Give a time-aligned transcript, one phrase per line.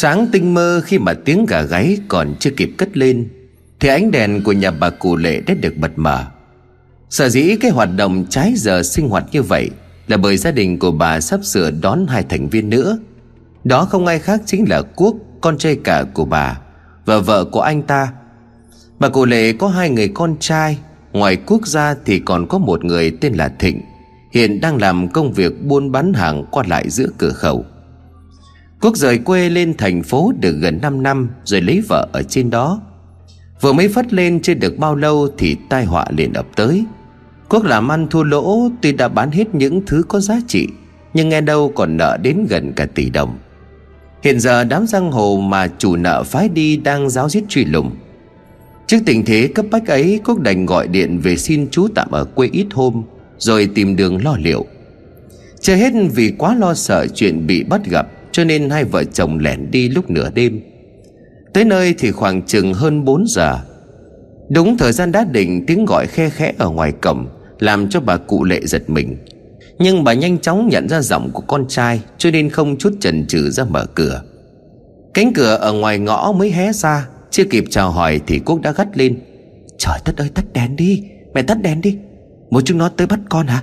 [0.00, 3.28] Sáng tinh mơ khi mà tiếng gà gáy còn chưa kịp cất lên,
[3.80, 6.24] Thì ánh đèn của nhà bà cụ lệ đã được bật mở.
[7.10, 9.70] Sở dĩ cái hoạt động trái giờ sinh hoạt như vậy
[10.06, 12.98] Là bởi gia đình của bà sắp sửa đón hai thành viên nữa.
[13.64, 16.60] Đó không ai khác chính là Quốc, Con trai cả của bà
[17.04, 18.12] Và vợ của anh ta.
[18.98, 20.78] Bà cụ lệ có hai người con trai,
[21.12, 23.80] Ngoài Quốc gia thì còn có một người tên là Thịnh,
[24.32, 27.64] Hiện đang làm công việc buôn bán hàng qua lại giữa cửa khẩu.
[28.80, 32.50] Quốc rời quê lên thành phố được gần 5 năm Rồi lấy vợ ở trên
[32.50, 32.80] đó.
[33.60, 36.84] Vừa mới phát lên chưa được bao lâu Thì tai họa liền ập tới.
[37.48, 40.68] Quốc làm ăn thua lỗ, Tuy đã bán hết những thứ có giá trị,
[41.14, 43.38] Nhưng nghe đâu còn nợ đến gần cả tỷ đồng.
[44.22, 47.90] Hiện giờ đám giang hồ mà chủ nợ phái đi Đang giáo giết truy lùng.
[48.86, 52.24] Trước tình thế cấp bách ấy, Quốc đành gọi điện về xin chú tạm ở
[52.24, 53.02] quê ít hôm,
[53.38, 54.66] Rồi tìm đường lo liệu.
[55.60, 59.38] Chưa hết vì quá lo sợ chuyện bị bắt gặp cho nên hai vợ chồng
[59.38, 60.60] lẻn đi lúc nửa đêm.
[61.52, 63.58] Tới nơi thì khoảng chừng hơn 4 giờ.
[64.50, 67.26] Đúng thời gian đã định, tiếng gọi khe khẽ ở ngoài cổng
[67.58, 69.16] Làm cho bà cụ lệ giật mình.
[69.78, 73.26] Nhưng bà nhanh chóng nhận ra giọng của con trai, Cho nên không chút chần
[73.26, 74.22] chừ ra mở cửa.
[75.14, 78.72] Cánh cửa ở ngoài ngõ mới hé ra, Chưa kịp chào hỏi thì Quốc đã
[78.72, 79.18] gắt lên.
[79.78, 81.02] Trời tất ơi, tắt đèn đi,
[81.34, 81.98] Mẹ tắt đèn đi.
[82.50, 83.62] Một chúng nó tới bắt con hả?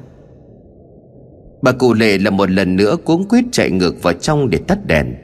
[1.61, 4.85] Bà cụ lệ là một lần nữa cuống quyết chạy ngược vào trong để tắt
[4.87, 5.15] đèn.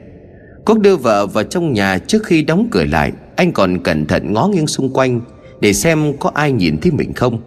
[0.66, 3.12] Quốc đưa vợ vào trong nhà trước khi đóng cửa lại.
[3.36, 5.20] Anh còn cẩn thận ngó nghiêng xung quanh
[5.60, 7.40] Để xem có ai nhìn thấy mình không.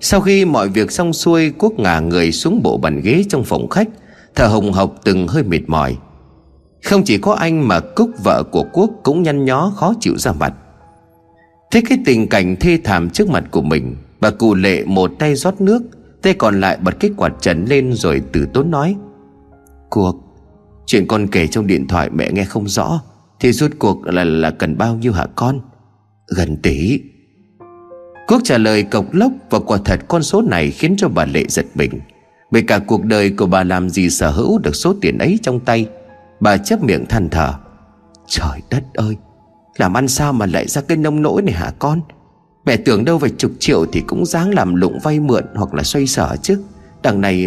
[0.00, 3.68] Sau khi mọi việc xong xuôi Quốc ngả người xuống bộ bàn ghế trong phòng
[3.68, 3.88] khách,
[4.34, 5.96] Thở hồng hộc từng hơi mệt mỏi.
[6.84, 10.32] Không chỉ có anh mà Cúc, vợ của Quốc cũng nhăn nhó khó chịu ra
[10.32, 10.54] mặt.
[11.70, 15.34] Thế cái tình cảnh thê thảm trước mặt của mình, Bà cụ lệ một tay
[15.34, 15.82] rót nước
[16.26, 18.96] Tay còn lại bật cái quạt trần lên rồi từ tốn nói,
[19.90, 20.16] Cuộc,
[20.86, 23.00] Chuyện con kể trong điện thoại mẹ nghe không rõ,
[23.40, 25.60] Thì rốt cuộc là là cần bao nhiêu hả con?
[26.36, 27.00] Gần tỷ.
[28.28, 31.44] Quốc trả lời cộc lốc Và quả thật con số này khiến cho bà Lệ
[31.48, 32.00] giật mình.
[32.50, 35.60] Bởi cả cuộc đời của bà làm gì sở hữu được số tiền ấy trong
[35.60, 35.86] tay,
[36.40, 37.54] Bà chấp miệng than thở,
[38.26, 39.16] Trời đất ơi,
[39.76, 42.00] Làm ăn sao mà lại ra cái nông nỗi này hả con?
[42.66, 45.82] Mẹ tưởng đâu vài chục triệu Thì cũng dáng làm lụng vay mượn Hoặc là
[45.82, 46.58] xoay sở chứ.
[47.02, 47.46] Đằng này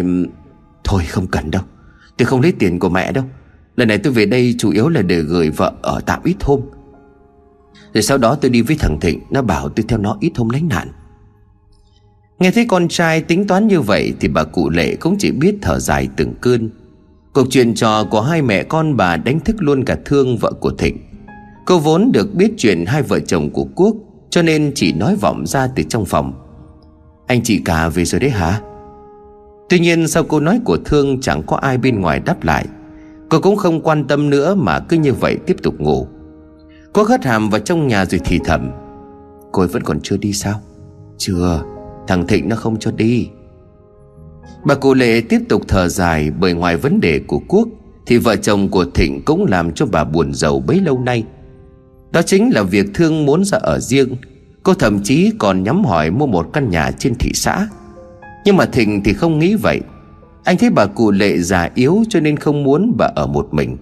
[0.84, 1.62] Thôi không cần đâu.
[2.16, 3.24] Tôi không lấy tiền của mẹ đâu.
[3.76, 6.60] Lần này tôi về đây chủ yếu là để gửi vợ ở tạm ít hôm.
[7.94, 10.48] Rồi sau đó tôi đi với thằng Thịnh, Nó bảo tôi theo nó ít hôm
[10.48, 10.88] lánh nạn.
[12.38, 15.54] Nghe thấy con trai tính toán như vậy Thì bà cụ lệ cũng chỉ biết
[15.62, 16.70] thở dài từng cơn.
[17.32, 20.70] Cuộc chuyện trò của hai mẹ con bà đánh thức luôn cả thương vợ của
[20.70, 20.98] Thịnh.
[21.66, 23.96] Cô vốn được biết chuyện hai vợ chồng của Quốc
[24.30, 26.32] cho nên chỉ nói vọng ra từ trong phòng.
[27.26, 28.60] Anh chị cả về rồi đấy hả?
[29.68, 32.66] Tuy nhiên sau câu nói của Thương chẳng có ai bên ngoài đáp lại.
[33.28, 36.06] Cô cũng không quan tâm nữa mà cứ như vậy tiếp tục ngủ.
[36.92, 38.70] Cô hất hàm vào trong nhà rồi thì thầm.
[39.52, 40.60] Cô ấy vẫn còn chưa đi sao?
[41.18, 41.62] Chưa,
[42.08, 43.28] Thằng Thịnh nó không cho đi.
[44.64, 47.68] Bà cụ Lệ tiếp tục thở dài Bởi ngoài vấn đề của Quốc
[48.06, 51.24] Thì vợ chồng của Thịnh cũng làm cho bà buồn giàu bấy lâu nay.
[52.12, 54.16] Đó chính là việc Thương muốn ra ở riêng.
[54.62, 57.68] Cô thậm chí còn nhắm hỏi mua một căn nhà trên thị xã.
[58.44, 59.80] Nhưng mà Thịnh thì không nghĩ vậy.
[60.44, 63.76] Anh thấy bà cụ lệ già yếu cho nên không muốn bà ở một mình.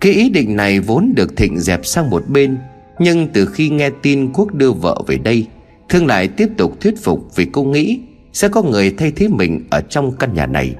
[0.00, 2.58] Cái ý định này vốn được Thịnh dẹp sang một bên,
[2.98, 5.46] Nhưng từ khi nghe tin Quốc đưa vợ về đây,
[5.88, 8.00] Thương lại tiếp tục thuyết phục vì cô nghĩ
[8.32, 10.74] Sẽ có người thay thế mình ở trong căn nhà này.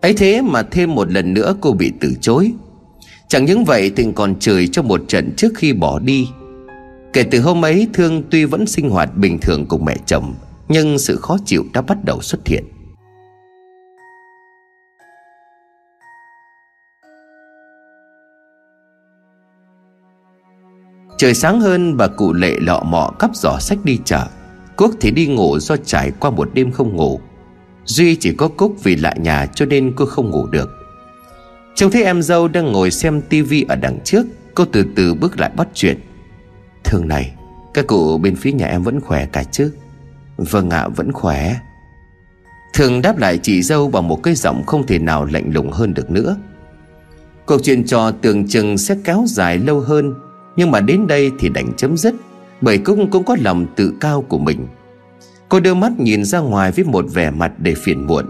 [0.00, 2.52] Ấy thế mà thêm một lần nữa cô bị từ chối.
[3.28, 6.28] Chẳng những vậy tình còn chửi cho một trận trước khi bỏ đi.
[7.12, 10.34] Kể từ hôm ấy, Thương tuy vẫn sinh hoạt bình thường cùng mẹ chồng,
[10.68, 12.64] nhưng sự khó chịu đã bắt đầu xuất hiện.
[21.18, 24.26] Trời sáng hơn bà cụ lệ lọ mọ cắp giỏ sách đi chợ.
[24.76, 27.20] Quốc thì đi ngủ do trải qua một đêm không ngủ.
[27.84, 30.83] Duy chỉ có Cúc vì lại nhà cho nên cô không ngủ được.
[31.74, 35.40] Trông thấy em dâu đang ngồi xem tivi ở đằng trước, Cô từ từ bước
[35.40, 35.98] lại bắt chuyện.
[36.84, 37.34] Thường này,
[37.74, 39.72] Các cụ bên phía nhà em vẫn khỏe cả chứ?
[40.36, 41.56] Vâng ạ, vẫn khỏe.
[42.74, 45.94] Thường đáp lại chị dâu bằng một cái giọng không thể nào lạnh lùng hơn
[45.94, 46.36] được nữa.
[47.46, 50.14] Cuộc chuyện trò tưởng chừng sẽ kéo dài lâu hơn,
[50.56, 52.14] Nhưng mà đến đây thì đành chấm dứt,
[52.60, 54.66] Bởi cũng cũng có lòng tự cao của mình.
[55.48, 58.24] Cô đưa mắt nhìn ra ngoài với một vẻ mặt để phiền muộn.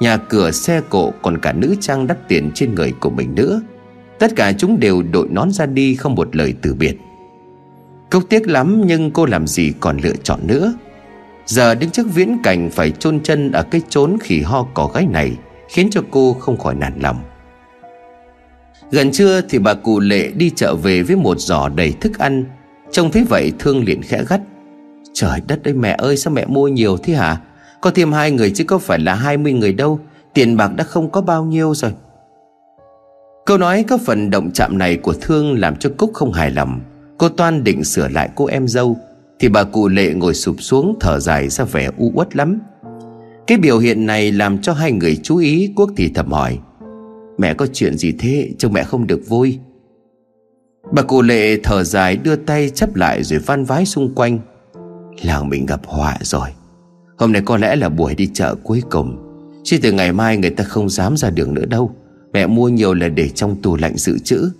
[0.00, 3.60] Nhà cửa, xe cộ, còn cả nữ trang đắt tiền trên người của mình nữa.
[4.18, 6.96] Tất cả chúng đều đội nón ra đi không một lời từ biệt.
[8.10, 10.74] Cốc tiếc lắm, nhưng cô làm gì còn lựa chọn nữa.
[11.46, 15.06] Giờ đứng trước viễn cảnh phải chôn chân ở cái chốn khỉ ho cỏ gái
[15.06, 15.36] này,
[15.68, 17.16] Khiến cho cô không khỏi nản lòng.
[18.90, 22.44] Gần trưa thì bà cụ lệ đi chợ về với một giỏ đầy thức ăn.
[22.92, 24.40] Trông thấy vậy Thương liền khẽ gắt.
[25.12, 27.40] Trời đất ơi, mẹ ơi, sao mẹ mua nhiều thế hả?
[27.80, 30.00] Có thêm hai người chứ có phải là hai mươi người đâu.
[30.34, 31.92] Tiền bạc đã không có bao nhiêu rồi.
[33.46, 36.80] Câu nói có phần động chạm này của Thương làm cho Cúc không hài lòng.
[37.18, 38.96] Cô Toan định sửa lại cô em dâu,
[39.40, 42.60] Thì bà cụ lệ ngồi sụp xuống thở dài ra vẻ u uất lắm.
[43.46, 46.58] Cái biểu hiện này làm cho hai người chú ý, Quốc thì thầm hỏi,
[47.38, 48.50] Mẹ có chuyện gì thế?
[48.58, 49.58] Trông mẹ không được vui.
[50.92, 54.38] Bà cụ lệ thở dài đưa tay chấp lại rồi van vái xung quanh,
[55.22, 56.48] Làng mình gặp họa rồi.
[57.18, 59.24] Hôm nay có lẽ là buổi đi chợ cuối cùng.
[59.62, 61.94] Chứ từ ngày mai người ta không dám ra đường nữa đâu.
[62.32, 64.50] Mẹ mua nhiều là để trong tủ lạnh dự trữ.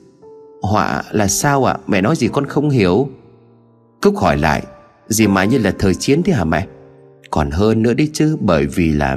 [0.62, 1.72] Họa là sao ạ?
[1.72, 1.80] À?
[1.86, 3.08] Mẹ nói gì con không hiểu.
[4.02, 4.62] Cúc hỏi lại,
[5.08, 6.66] Gì mà như là thời chiến thế hả mẹ?
[7.30, 9.16] Còn hơn nữa đấy chứ, Bởi vì là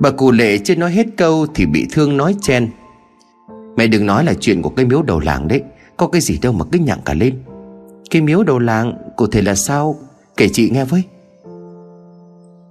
[0.00, 2.68] Bà cụ lệ chưa nói hết câu Thì bị thương nói chen.
[3.76, 5.62] Mẹ đừng nói là chuyện của cái miếu đầu làng đấy,
[5.96, 7.42] Có cái gì đâu mà cứ nhặng cả lên.
[8.10, 9.96] Cái miếu đầu làng, Cụ thể là sao?
[10.36, 11.02] Kể chị nghe với.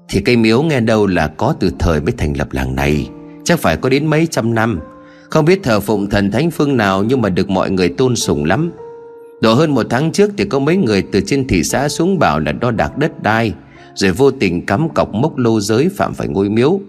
[0.09, 3.09] Thì cây miếu nghe đâu là có từ thời mới thành lập làng này.
[3.43, 4.79] Chắc phải có đến mấy trăm năm.
[5.29, 8.45] Không biết thờ phụng thần thánh phương nào Nhưng mà được mọi người tôn sùng
[8.45, 8.71] lắm.
[9.41, 12.39] Độ hơn một tháng trước Thì có mấy người từ trên thị xã xuống bảo
[12.39, 13.53] là đo đạc đất đai,
[13.95, 16.79] Rồi vô tình cắm cọc mốc lô giới phạm phải ngôi miếu.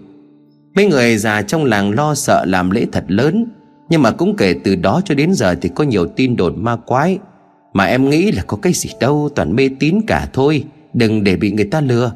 [0.75, 3.45] Mấy người già trong làng lo sợ làm lễ thật lớn,
[3.89, 6.75] Nhưng mà cũng kể từ đó cho đến giờ Thì có nhiều tin đồn ma
[6.75, 7.19] quái.
[7.73, 10.63] Mà em nghĩ là có cái gì đâu, Toàn mê tín cả thôi,
[10.93, 12.11] Đừng để bị người ta lừa.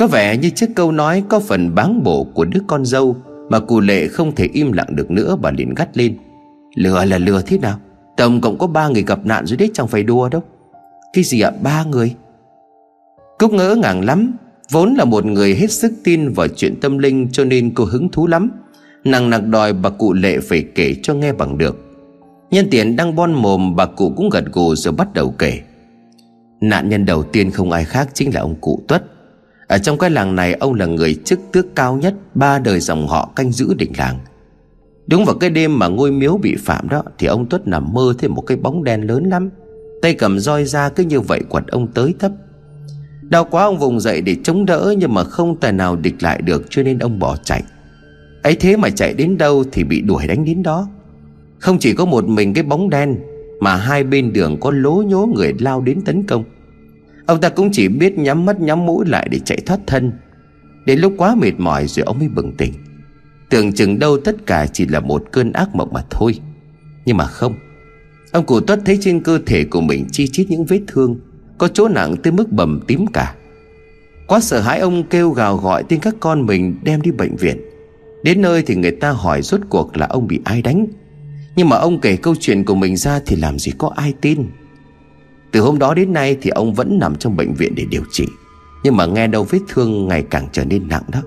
[0.00, 3.16] Có vẻ như chiếc câu nói Có phần báng bổ của đứa con dâu
[3.48, 6.16] Mà cụ lệ không thể im lặng được nữa Bà liền gắt lên.
[6.74, 7.78] Lừa là lừa thế nào?
[8.16, 10.42] Tổng cộng có ba người gặp nạn rồi đấy, chẳng phải đùa đâu.
[11.12, 11.50] Cái gì ạ?
[11.62, 12.14] Ba người?
[13.38, 14.32] Cúc ngỡ ngàng lắm.
[14.70, 18.08] Vốn là một người hết sức tin vào chuyện tâm linh cho nên cô hứng
[18.08, 18.50] thú lắm.
[19.04, 21.76] Nàng nặc đòi bà cụ lệ phải kể cho nghe bằng được.
[22.50, 25.60] Nhân tiện đang bon mồm, bà cụ cũng gật gù rồi bắt đầu kể.
[26.60, 29.04] Nạn nhân đầu tiên không ai khác chính là ông cụ Tuất.
[29.70, 33.08] Ở trong cái làng này, ông là người chức tước cao nhất, Ba đời dòng
[33.08, 34.18] họ canh giữ đỉnh làng.
[35.06, 38.14] Đúng vào cái đêm mà ngôi miếu bị phạm đó, Thì ông Tuất nằm mơ
[38.18, 39.50] thấy một cái bóng đen lớn lắm.
[40.02, 42.32] Tay cầm roi ra cứ như vậy quật ông tới thấp.
[43.22, 46.42] Đau quá ông vùng dậy để chống đỡ, Nhưng mà không tài nào địch lại
[46.42, 47.62] được, Cho nên ông bỏ chạy.
[48.42, 50.88] Ấy thế mà chạy đến đâu thì bị đuổi đánh đến đó.
[51.58, 53.16] Không chỉ có một mình cái bóng đen,
[53.60, 56.44] Mà hai bên đường có lố nhố người lao đến tấn công.
[57.30, 60.12] Ông ta cũng chỉ biết nhắm mắt nhắm mũi lại để chạy thoát thân.
[60.86, 62.72] Đến lúc quá mệt mỏi rồi ông mới bừng tỉnh.
[63.50, 66.34] Tưởng chừng đâu tất cả chỉ là một cơn ác mộng mà thôi.
[67.04, 67.54] Nhưng mà không.
[68.32, 71.20] Ông cụ tuất thấy trên cơ thể của mình chi chít những vết thương,
[71.58, 73.34] có chỗ nặng tới mức bầm tím cả.
[74.26, 77.60] Quá sợ hãi ông kêu gào gọi tên các con mình đem đi bệnh viện.
[78.24, 80.86] Đến nơi thì người ta hỏi rốt cuộc là ông bị ai đánh.
[81.56, 84.46] Nhưng mà ông kể câu chuyện của mình ra thì làm gì có ai tin.
[85.52, 88.26] Từ hôm đó đến nay thì ông vẫn nằm trong bệnh viện để điều trị.
[88.82, 91.20] Nhưng mà nghe đâu vết thương ngày càng trở nên nặng đó.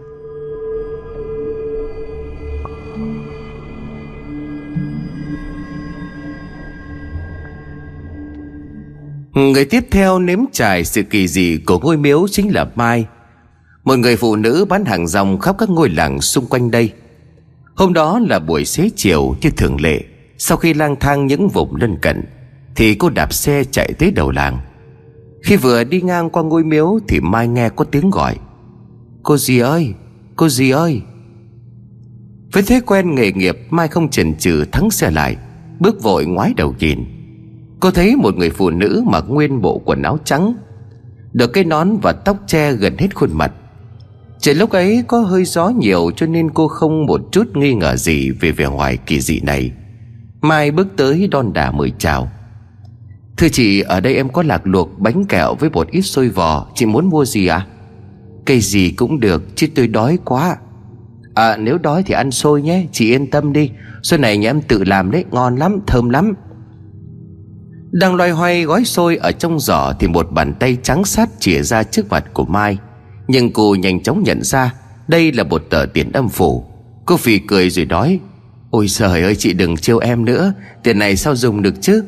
[9.33, 13.05] Người tiếp theo nếm trải sự kỳ dị của ngôi miếu chính là Mai.
[13.83, 16.91] Một người phụ nữ bán hàng rong khắp các ngôi làng xung quanh đây.
[17.75, 20.03] Hôm đó là buổi xế chiều như thường lệ,
[20.37, 22.23] Sau khi lang thang những vùng lân cận.
[22.75, 24.59] Thì cô đạp xe chạy tới đầu làng.
[25.43, 28.35] Khi vừa đi ngang qua ngôi miếu Thì Mai nghe có tiếng gọi.
[29.23, 29.93] Cô gì ơi,
[30.35, 31.01] Cô gì ơi.
[32.53, 35.37] Với thế quen nghề nghiệp, Mai không chần chừ thắng xe lại,
[35.79, 36.99] Bước vội ngoái đầu nhìn.
[37.79, 40.53] Cô thấy một người phụ nữ mặc nguyên bộ quần áo trắng,
[41.33, 43.51] Được cái nón và tóc che gần hết khuôn mặt.
[44.39, 47.95] Trời lúc ấy có hơi gió nhiều Cho nên cô không một chút nghi ngờ
[47.95, 49.71] gì Về vẻ ngoài kỳ dị này.
[50.41, 52.31] Mai bước tới đon đà mời chào.
[53.37, 56.67] Thưa chị, ở đây em có lạc luộc, bánh kẹo với bột ít xôi vò.
[56.75, 57.67] Chị muốn mua gì à
[58.45, 60.57] Cây gì cũng được, chứ tôi đói quá.
[61.33, 63.71] À nếu đói thì ăn xôi nhé, Chị yên tâm đi.
[64.03, 66.33] Xôi này nhà em tự làm đấy, ngon lắm, thơm lắm.
[67.91, 71.61] Đang loay hoay gói xôi ở trong giỏ Thì một bàn tay trắng sát chìa
[71.61, 72.77] ra trước mặt của Mai.
[73.27, 74.73] Nhưng cô nhanh chóng nhận ra,
[75.07, 76.65] Đây là một tờ tiền âm phủ.
[77.05, 78.19] Cô phì cười rồi nói,
[78.71, 80.53] Ôi trời ơi, chị đừng trêu em nữa.
[80.83, 82.03] Tiền này sao dùng được chứ?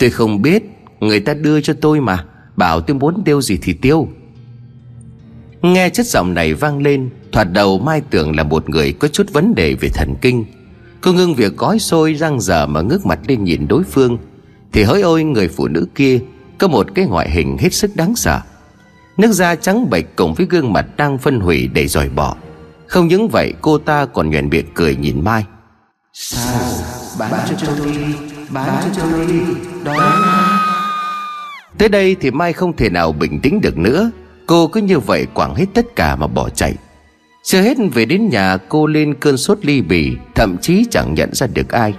[0.00, 0.62] Tôi không biết,
[1.00, 2.24] Người ta đưa cho tôi mà,
[2.56, 4.08] Bảo tôi muốn tiêu gì thì tiêu.
[5.62, 9.32] Nghe chất giọng này vang lên, Thoạt đầu Mai tưởng là một người có chút
[9.32, 10.44] vấn đề về thần kinh.
[11.00, 14.18] Cô ngưng việc gói xôi răng dở mà ngước mặt lên nhìn đối phương.
[14.72, 16.20] Thì hỡi ôi, người phụ nữ kia,
[16.58, 18.40] Có một cái ngoại hình hết sức đáng sợ.
[19.16, 22.36] Nước da trắng bệch cùng với gương mặt đang phân hủy để dòi bỏ
[22.86, 25.44] Không những vậy, cô ta còn nhuền miệng cười nhìn Mai.
[26.12, 26.62] Sao?
[27.18, 28.29] Bán cho tôi đi.
[28.52, 29.40] Bán cho tôi đi.
[29.84, 30.16] Đó
[31.78, 34.10] Tới đây thì Mai không thể nào bình tĩnh được nữa.
[34.46, 36.74] Cô cứ như vậy quảng hết tất cả mà bỏ chạy.
[37.42, 41.34] Chưa hết về đến nhà cô lên cơn sốt ly bì Thậm chí chẳng nhận
[41.34, 41.94] ra được ai.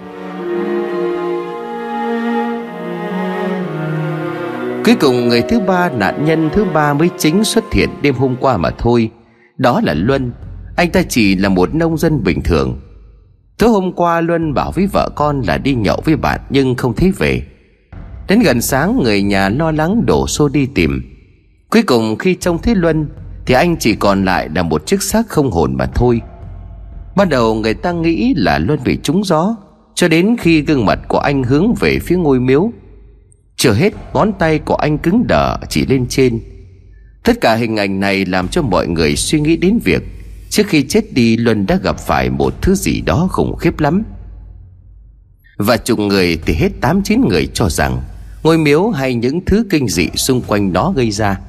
[4.85, 8.35] Cuối cùng người thứ ba nạn nhân thứ ba mới chính xuất hiện đêm hôm
[8.39, 9.09] qua mà thôi.
[9.57, 10.31] Đó là Luân.
[10.75, 12.90] Anh ta chỉ là một nông dân bình thường
[13.61, 16.93] Tối hôm qua Luân bảo với vợ con là đi nhậu với bạn nhưng không
[16.95, 17.41] thấy về.
[18.27, 21.01] Đến gần sáng, người nhà lo lắng đổ xô đi tìm.
[21.69, 23.09] Cuối cùng khi trông thấy Luân,
[23.45, 26.21] Thì anh chỉ còn lại là một chiếc xác không hồn mà thôi.
[27.15, 29.55] Ban đầu người ta nghĩ là Luân bị trúng gió,
[29.95, 32.71] Cho đến khi gương mặt của anh hướng về phía ngôi miếu.
[33.55, 36.39] Chưa hết, ngón tay của anh cứng đờ chỉ lên trên.
[37.23, 40.03] Tất cả hình ảnh này làm cho mọi người suy nghĩ đến việc
[40.51, 44.03] Trước khi chết đi, Luân đã gặp phải một thứ gì đó khủng khiếp lắm.
[45.57, 48.01] Và chục người thì hết tám chín người cho rằng
[48.43, 51.39] Ngôi miếu hay những thứ kinh dị xung quanh đó gây ra.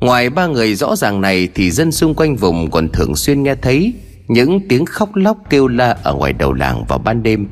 [0.00, 3.54] Ngoài ba người rõ ràng này Thì dân xung quanh vùng còn thường xuyên nghe
[3.54, 3.94] thấy
[4.28, 7.46] Những tiếng khóc lóc kêu la Ở ngoài đầu làng vào ban đêm.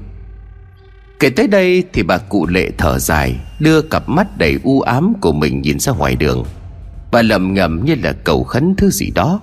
[1.21, 5.13] Kể tới đây thì bà cụ lệ thở dài, Đưa cặp mắt đầy u ám
[5.21, 6.45] của mình nhìn ra ngoài đường.
[7.13, 9.41] Bà lầm ngầm như là cầu khấn thứ gì đó.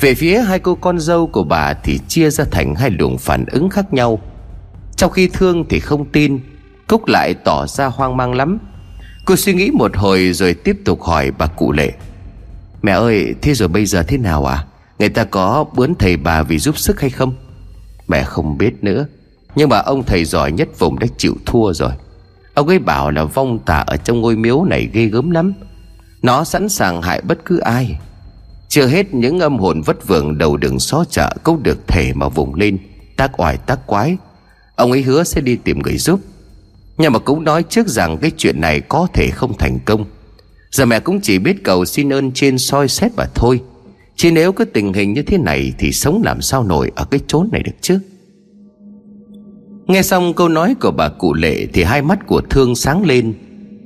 [0.00, 3.44] Về phía hai cô con dâu của bà Thì chia ra thành hai luồng phản
[3.46, 4.18] ứng khác nhau.
[4.96, 6.40] Trong khi thương thì không tin,
[6.88, 8.58] Cúc lại tỏ ra hoang mang lắm.
[9.24, 11.92] Cô suy nghĩ một hồi rồi tiếp tục hỏi bà cụ lệ.
[12.82, 14.64] Mẹ ơi, thế rồi bây giờ thế nào à
[14.98, 17.32] Người ta có bướn thầy bà vì giúp sức hay không?
[18.08, 19.06] Mẹ không biết nữa,
[19.54, 21.92] Nhưng mà ông thầy giỏi nhất vùng đã chịu thua rồi.
[22.54, 25.52] Ông ấy bảo là vong tà ở trong ngôi miếu này ghê gớm lắm.
[26.22, 27.98] Nó sẵn sàng hại bất cứ ai.
[28.68, 32.28] Chưa hết những âm hồn vất vưởng đầu đường xó chợ Cũng được thể mà
[32.28, 32.78] vùng lên,
[33.16, 34.16] Tác oải tác quái.
[34.76, 36.20] Ông ấy hứa sẽ đi tìm người giúp.
[36.98, 40.04] Nhưng mà cũng nói trước rằng cái chuyện này có thể không thành công.
[40.70, 43.60] Giờ mẹ cũng chỉ biết cầu xin ơn trên soi xét mà thôi.
[44.16, 47.20] Chứ nếu cứ tình hình như thế này Thì sống làm sao nổi ở cái
[47.26, 47.98] chốn này được chứ?
[49.86, 53.34] Nghe xong câu nói của bà cụ lệ Thì hai mắt của Thương sáng lên.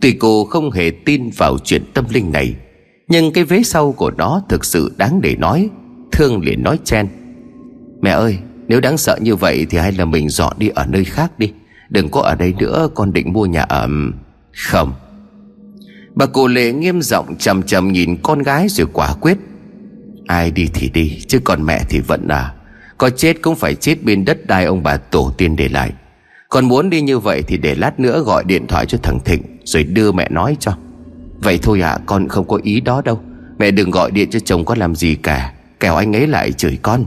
[0.00, 2.54] Tuy cô không hề tin vào chuyện tâm linh này
[3.12, 5.68] nhưng cái vế sau của nó thực sự đáng để nói,
[6.12, 7.08] Thương liền nói chen.
[8.02, 8.38] Mẹ ơi,
[8.68, 11.52] nếu đáng sợ như vậy Thì hay là mình dọn đi ở nơi khác đi.
[11.88, 13.88] Đừng có ở đây nữa, con định mua nhà ở
[14.52, 14.92] Không.
[16.14, 19.38] Bà cụ lệ nghiêm giọng chầm chầm nhìn con gái rồi quả quyết.
[20.26, 22.54] Ai đi thì đi, Chứ còn mẹ thì vẫn à.
[22.98, 25.92] Có chết cũng phải chết bên đất đai ông bà tổ tiên để lại.
[26.48, 29.42] Còn muốn đi như vậy Thì để lát nữa gọi điện thoại cho thằng Thịnh,
[29.64, 30.76] Rồi đưa mẹ nói cho.
[31.42, 33.20] Vậy thôi à con không có ý đó đâu.
[33.58, 35.52] Mẹ đừng gọi điện cho chồng con làm gì cả.
[35.80, 37.04] Kẻo anh ấy lại chửi con.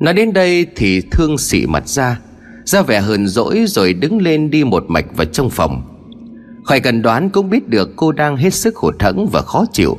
[0.00, 2.20] Nói đến đây thì thương xị mặt ra.
[2.64, 5.82] Ra vẻ hờn dỗi rồi đứng lên đi một mạch vào trong phòng.
[6.64, 9.98] Khỏi cần đoán cũng biết được cô đang hết sức hụt thẫn và khó chịu.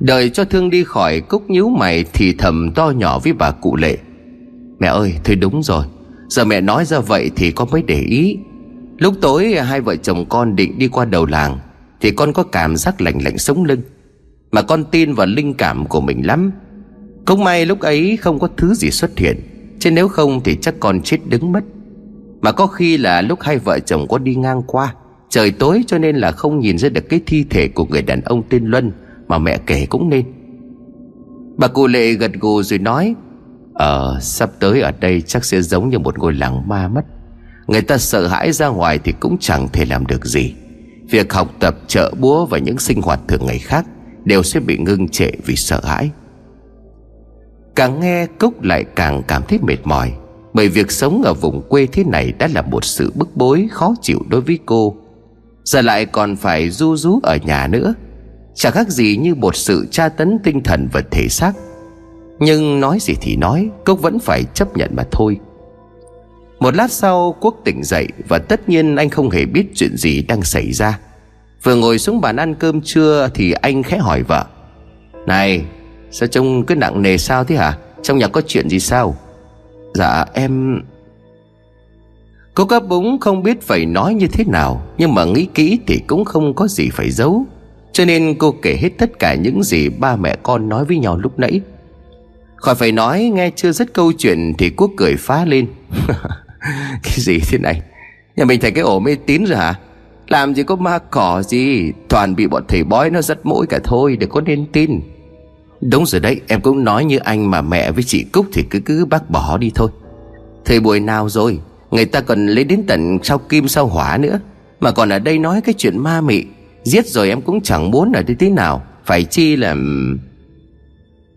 [0.00, 3.76] Đợi cho thương đi khỏi cúc nhíu mày thì thầm to nhỏ với bà cụ
[3.76, 3.98] lệ.
[4.78, 5.86] Mẹ ơi, thôi đúng rồi.
[6.28, 8.38] Giờ mẹ nói ra vậy thì con mới để ý
[8.98, 11.58] lúc tối, hai vợ chồng con định đi qua đầu làng,
[12.00, 13.80] thì con có cảm giác lạnh lạnh sống lưng.
[14.52, 16.52] Mà con tin vào linh cảm của mình lắm.
[17.26, 19.40] Không may lúc ấy không có thứ gì xuất hiện,
[19.78, 21.64] chứ nếu không thì chắc con chết đứng mất.
[22.40, 24.94] Mà có khi là lúc hai vợ chồng có đi ngang qua,
[25.28, 28.20] Trời tối cho nên là không nhìn ra được cái thi thể của người đàn
[28.20, 28.92] ông tên Luân
[29.28, 30.24] Mà mẹ kể cũng nên.
[31.56, 33.14] Bà cụ lệ gật gù rồi nói
[33.74, 37.02] Ờ sắp tới ở đây chắc sẽ giống như một ngôi làng ma mất.
[37.66, 40.54] Người ta sợ hãi ra ngoài thì cũng chẳng thể làm được gì.
[41.10, 43.86] Việc học tập trợ búa và những sinh hoạt thường ngày khác
[44.26, 46.10] Đều sẽ bị ngưng trệ vì sợ hãi.
[47.76, 50.12] Càng nghe Cúc lại càng cảm thấy mệt mỏi,
[50.52, 53.94] bởi việc sống ở vùng quê thế này đã là một sự bức bối, khó
[54.02, 54.96] chịu đối với cô.
[55.64, 57.94] Giờ lại còn phải du rú ở nhà nữa.
[58.54, 61.52] Chẳng khác gì như một sự tra tấn tinh thần và thể xác.
[62.38, 65.38] Nhưng nói gì thì nói, cúc vẫn phải chấp nhận mà thôi.
[66.60, 70.22] Một lát sau, Quốc tỉnh dậy Và tất nhiên anh không hề biết chuyện gì
[70.22, 70.98] đang xảy ra.
[71.62, 74.46] Vừa ngồi xuống bàn ăn cơm trưa Thì anh khẽ hỏi vợ.
[75.26, 75.64] Này,
[76.10, 77.78] Sao trông cứ nặng nề sao thế hả?
[78.02, 79.16] Trong nhà có chuyện gì sao?
[79.94, 80.82] Dạ em
[82.54, 85.98] Cô cá búng không biết phải nói như thế nào, Nhưng mà nghĩ kỹ thì
[86.06, 87.44] cũng không có gì phải giấu.
[87.92, 91.16] Cho nên cô kể hết tất cả những gì ba mẹ con nói với nhau
[91.16, 91.60] lúc nãy.
[92.56, 95.66] Khỏi phải nói, nghe chưa dứt câu chuyện Thì Quốc cười phá lên.
[97.02, 97.82] Cái gì thế này?
[98.36, 99.74] Nhà mình thành cái ổ mê tín rồi hả?
[100.28, 101.92] Làm gì có ma cỏ gì?
[102.08, 105.00] Toàn bị bọn thầy bói nó rất mũi cả thôi Để có nên tin.
[105.80, 108.80] Đúng rồi đấy, em cũng nói như anh mà mẹ với chị Cúc Thì cứ
[108.80, 109.90] cứ bác bỏ đi thôi.
[110.64, 111.58] Thầy buổi nào rồi?
[111.90, 114.40] Người ta còn lấy đến tận sau kim sau hỏa nữa.
[114.80, 116.44] Mà còn ở đây nói cái chuyện ma mị.
[116.84, 118.82] Giết rồi em cũng chẳng muốn ở đây tí nào.
[119.04, 119.76] Phải chi là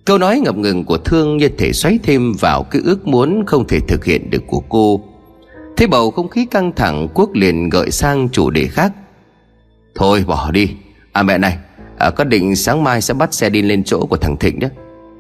[0.06, 3.68] Câu nói ngập ngừng của Thương như thể xoáy thêm vào cái ước muốn không
[3.68, 5.09] thể thực hiện được của cô.
[5.80, 8.92] Thế bầu không khí căng thẳng Quốc liền gợi sang chủ đề khác.
[9.96, 10.76] Thôi bỏ đi.
[11.12, 11.58] À mẹ này
[11.98, 14.68] à, Có định sáng mai sẽ bắt xe đi lên chỗ của thằng Thịnh đó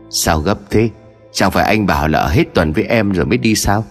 [0.09, 0.89] Sao gấp thế?
[1.31, 3.85] Chẳng phải anh bảo là hết tuần với em rồi mới đi sao?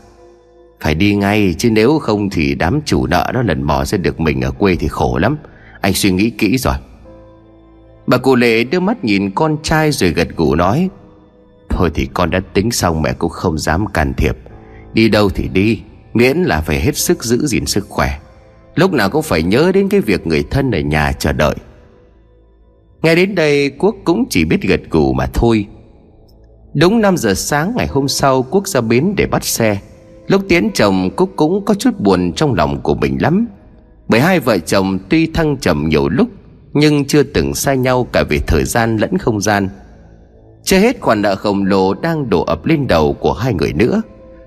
[0.80, 4.20] Phải đi ngay Chứ nếu không thì đám chủ nợ đó lần mò sẽ được
[4.20, 5.36] mình ở quê thì khổ lắm.
[5.80, 6.74] Anh suy nghĩ kỹ rồi.
[8.06, 10.88] Bà cụ lệ đưa mắt nhìn con trai rồi gật gù nói
[11.68, 14.36] Thôi thì con đã tính xong mẹ cũng không dám can thiệp.
[14.92, 15.80] Đi đâu thì đi.
[16.18, 18.18] Miễn là phải hết sức giữ gìn sức khỏe.
[18.74, 21.54] Lúc nào cũng phải nhớ đến cái việc người thân ở nhà chờ đợi.
[23.02, 25.66] Ngay đến đây, Quốc cũng chỉ biết gật gù mà thôi.
[26.74, 29.78] Đúng 5 giờ sáng ngày hôm sau, Quốc ra bến để bắt xe.
[30.26, 33.46] Lúc tiến chồng, Quốc cũng có chút buồn trong lòng của mình lắm.
[34.08, 36.28] Bởi hai vợ chồng tuy thăng trầm nhiều lúc,
[36.72, 39.68] Nhưng chưa từng xa nhau cả về thời gian lẫn không gian.
[40.62, 44.02] Chưa hết khoản nợ khổng lồ đang đổ ập lên đầu của hai người nữa.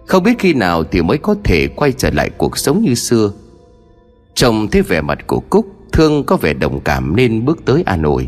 [0.07, 3.31] Không biết khi nào thì mới có thể quay trở lại cuộc sống như xưa.
[4.33, 8.03] Chồng thấy vẻ mặt của Cúc, Thương có vẻ đồng cảm nên bước tới an
[8.03, 8.27] ủi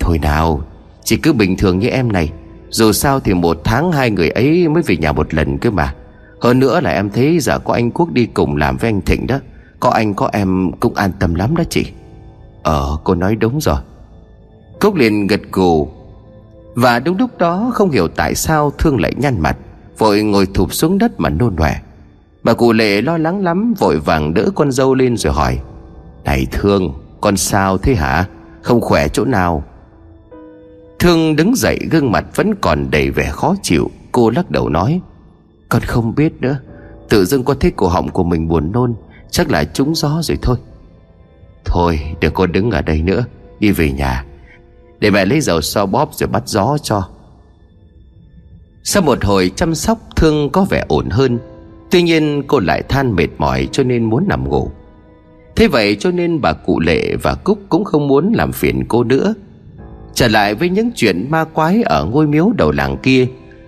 [0.00, 0.62] Thôi nào,
[1.04, 2.32] Chỉ cứ bình thường như em này.
[2.68, 5.94] Dù sao thì một tháng hai người ấy mới về nhà một lần cơ mà.
[6.40, 9.26] Hơn nữa là em thấy giờ có anh Quốc đi cùng làm với anh Thịnh
[9.26, 9.38] đó.
[9.80, 11.86] Có anh, có em cũng an tâm lắm đó chị.
[12.62, 13.78] Ờ cô nói đúng rồi.
[14.80, 15.88] Cúc liền gật gù.
[16.74, 19.56] Và đúng lúc đó không hiểu tại sao Thương lại nhăn mặt.
[20.00, 21.76] Vội ngồi thụp xuống đất mà nôn nòe
[22.42, 25.60] Bà cụ lệ lo lắng lắm, Vội vàng đỡ con dâu lên rồi hỏi,
[26.24, 28.26] Này Thương, Con sao thế hả?
[28.62, 29.64] Không khỏe chỗ nào?
[30.98, 33.90] Thương đứng dậy, gương mặt vẫn còn đầy vẻ khó chịu.
[34.12, 35.00] Cô lắc đầu nói,
[35.68, 36.58] Con không biết nữa.
[37.08, 38.94] Tự dưng con thấy cổ họng của mình buồn nôn,
[39.30, 40.56] Chắc là trúng gió rồi thôi.
[41.64, 43.24] Thôi, đừng có đứng ở đây nữa.
[43.58, 44.24] Đi về nhà.
[45.00, 47.08] Để mẹ lấy dầu so bóp rồi bắt gió cho.
[48.82, 51.38] Sau một hồi chăm sóc Thương có vẻ ổn hơn
[51.90, 54.70] Tuy nhiên cô lại than mệt mỏi cho nên muốn nằm ngủ.
[55.56, 59.04] Thế vậy cho nên bà cụ Lệ và Cúc cũng không muốn làm phiền cô
[59.04, 59.34] nữa.
[60.14, 63.26] Trở lại với những chuyện ma quái ở ngôi miếu đầu làng kia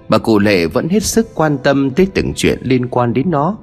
[0.09, 3.57] Bà cụ Lệ vẫn hết sức quan tâm tới từng chuyện liên quan đến nó.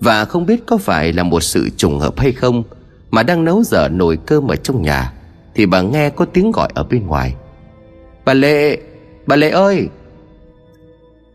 [0.00, 2.62] Và không biết có phải là một sự trùng hợp hay không
[3.10, 5.12] Mà đang nấu dở nồi cơm ở trong nhà
[5.54, 7.34] Thì bà nghe có tiếng gọi ở bên ngoài.
[8.24, 8.78] Bà Lệ,
[9.26, 9.88] bà Lệ ơi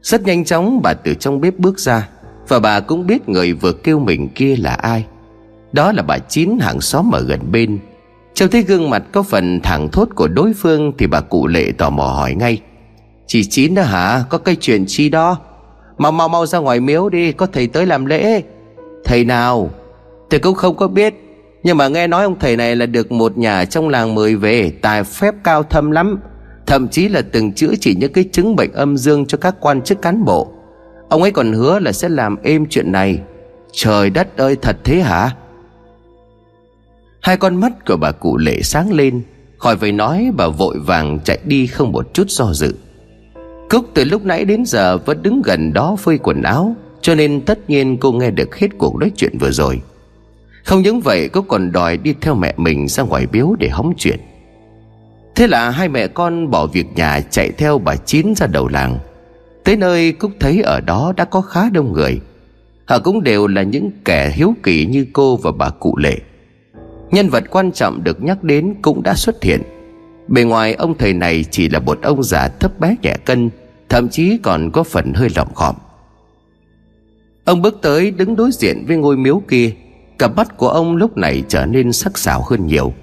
[0.02, 2.10] rất nhanh chóng bà từ trong bếp bước ra,
[2.48, 5.06] và bà cũng biết người vừa kêu mình kia là ai.
[5.72, 7.80] Đó là bà Chín hàng xóm ở gần bên.
[8.34, 11.72] Trông thấy gương mặt có phần thẳng thốt của đối phương Thì bà cụ lệ
[11.78, 12.62] tò mò hỏi ngay.
[13.28, 14.24] Chị Chín đó hả?
[14.30, 15.38] Có cái chuyện chi đó?
[15.98, 18.44] Mau mau mau ra ngoài miếu đi, Có thầy tới làm lễ.
[19.04, 19.70] Thầy nào?
[20.30, 21.14] Thầy cũng không có biết.
[21.64, 24.72] Nhưng mà nghe nói ông thầy này là được một nhà trong làng mời về,
[24.82, 26.20] Tài phép cao thâm lắm.
[26.66, 29.82] Thậm chí là từng chữa chỉ những cái chứng bệnh âm dương cho các quan
[29.82, 30.52] chức cán bộ.
[31.10, 33.20] Ông ấy còn hứa là sẽ làm êm chuyện này.
[33.74, 35.36] Trời đất ơi, thật thế hả?
[37.22, 39.22] Hai con mắt của bà cụ lệ sáng lên,
[39.58, 42.76] Khỏi phải nói bà vội vàng chạy đi không một chút do dự.
[43.70, 47.42] Cúc từ lúc nãy đến giờ vẫn đứng gần đó phơi quần áo, Cho nên
[47.42, 49.82] tất nhiên cô nghe được hết cuộc nói chuyện vừa rồi.
[50.64, 53.94] Không những vậy cô còn đòi đi theo mẹ mình ra ngoài biếu để hóng
[53.98, 54.20] chuyện.
[55.36, 59.00] Thế là hai mẹ con bỏ việc nhà chạy theo bà Chín ra đầu làng.
[59.64, 62.20] Tới nơi Cúc thấy ở đó đã có khá đông người.
[62.86, 66.18] Họ cũng đều là những kẻ hiếu kỳ như cô và bà cụ lệ.
[67.12, 69.62] Nhân vật quan trọng được nhắc đến cũng đã xuất hiện.
[70.28, 73.50] Bề ngoài, ông thầy này chỉ là một ông già thấp bé nhẹ cân,
[73.92, 75.76] Thậm chí còn có phần hơi lỏng khòm
[77.46, 79.72] Ông bước tới đứng đối diện với ngôi miếu kia.
[80.20, 82.94] Cặp mắt của ông lúc này trở nên sắc sảo hơn nhiều.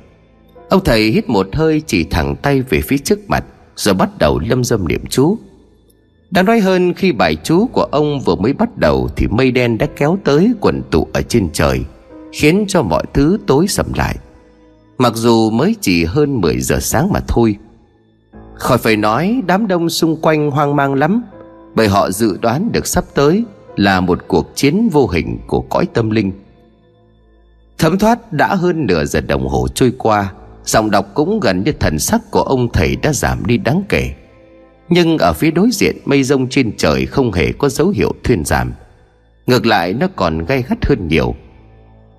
[0.68, 3.44] Ông thầy hít một hơi chỉ thẳng tay về phía trước mặt,
[3.76, 5.38] Rồi bắt đầu lâm dâm niệm chú.
[6.30, 9.78] Đáng nói hơn khi bài chú của ông vừa mới bắt đầu Thì mây đen
[9.78, 11.80] đã kéo tới quần tụ ở trên trời,
[12.32, 14.16] Khiến cho mọi thứ tối sầm lại.
[14.98, 17.56] Mặc dù mới chỉ hơn 10 giờ sáng mà thôi.
[18.54, 21.22] Khỏi phải nói, đám đông xung quanh hoang mang lắm,
[21.74, 23.44] Bởi họ dự đoán được sắp tới
[23.76, 26.32] Là một cuộc chiến vô hình của cõi tâm linh.
[27.78, 30.32] Thấm thoát đã hơn nửa giờ đồng hồ trôi qua
[30.68, 34.10] Giọng đọc cũng gần như thần sắc của ông thầy đã giảm đi đáng kể.
[34.88, 38.44] Nhưng ở phía đối diện, mây rông trên trời không hề có dấu hiệu thuyên
[38.44, 38.72] giảm.
[39.46, 41.34] Ngược lại, nó còn gay gắt hơn nhiều.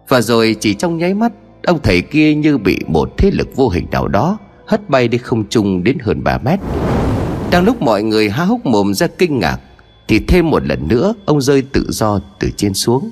[0.07, 1.31] Và rồi chỉ trong nháy mắt,
[1.63, 5.17] Ông thầy kia như bị một thế lực vô hình nào đó Hất bay đi
[5.17, 6.59] không trung đến hơn 3 mét.
[7.51, 9.59] Đang lúc mọi người há hốc mồm ra kinh ngạc,
[10.07, 13.09] Thì thêm một lần nữa, Ông rơi tự do từ trên xuống.